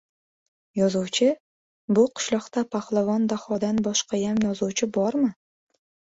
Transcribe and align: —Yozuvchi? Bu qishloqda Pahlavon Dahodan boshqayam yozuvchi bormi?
—Yozuvchi? 0.79 1.27
Bu 1.97 2.05
qishloqda 2.21 2.65
Pahlavon 2.77 3.29
Dahodan 3.35 3.83
boshqayam 3.91 4.43
yozuvchi 4.49 4.91
bormi? 4.99 5.33